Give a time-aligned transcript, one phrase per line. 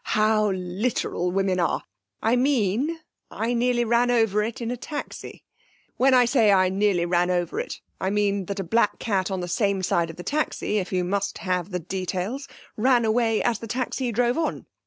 [0.03, 1.83] 'How literal women are!
[2.23, 5.43] I mean I nearly ran over it in a taxi.
[5.97, 9.41] When I say I nearly ran over it, I mean that a black cat on
[9.41, 13.67] the same side of the taxi (if you must have details) ran away as the
[13.67, 14.65] taxi drove on....